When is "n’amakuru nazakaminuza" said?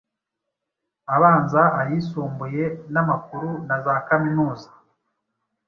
2.93-4.69